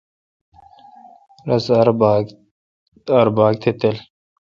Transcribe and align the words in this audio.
رس 1.47 1.65
آر 3.17 3.27
باگ 3.37 3.55
تہ 3.61 3.71
تلا۔ 3.79 4.01